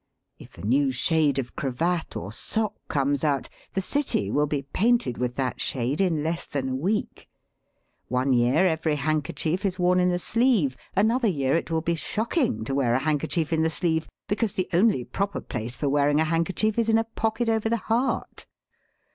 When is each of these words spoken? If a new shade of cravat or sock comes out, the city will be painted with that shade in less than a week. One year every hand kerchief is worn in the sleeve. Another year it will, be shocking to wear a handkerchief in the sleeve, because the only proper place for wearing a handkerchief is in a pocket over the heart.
If 0.39 0.57
a 0.57 0.63
new 0.65 0.91
shade 0.91 1.37
of 1.37 1.55
cravat 1.55 2.15
or 2.15 2.31
sock 2.31 2.73
comes 2.87 3.23
out, 3.23 3.49
the 3.73 3.81
city 3.83 4.31
will 4.31 4.47
be 4.47 4.63
painted 4.63 5.19
with 5.19 5.35
that 5.35 5.61
shade 5.61 6.01
in 6.01 6.23
less 6.23 6.47
than 6.47 6.69
a 6.69 6.75
week. 6.75 7.29
One 8.07 8.33
year 8.33 8.65
every 8.65 8.95
hand 8.95 9.25
kerchief 9.25 9.63
is 9.63 9.77
worn 9.77 9.99
in 9.99 10.09
the 10.09 10.17
sleeve. 10.17 10.75
Another 10.95 11.27
year 11.27 11.55
it 11.55 11.69
will, 11.69 11.81
be 11.81 11.93
shocking 11.93 12.63
to 12.65 12.73
wear 12.73 12.95
a 12.95 12.99
handkerchief 13.05 13.53
in 13.53 13.61
the 13.61 13.69
sleeve, 13.69 14.07
because 14.27 14.53
the 14.53 14.67
only 14.73 15.03
proper 15.03 15.39
place 15.39 15.77
for 15.77 15.87
wearing 15.87 16.19
a 16.19 16.23
handkerchief 16.23 16.79
is 16.79 16.89
in 16.89 16.97
a 16.97 17.03
pocket 17.03 17.47
over 17.47 17.69
the 17.69 17.77
heart. 17.77 18.47